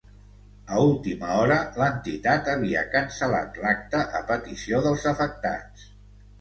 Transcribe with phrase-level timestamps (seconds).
[0.75, 5.89] A última hora, l’entitat havia cancel·lat l’acte a petició dels afectats.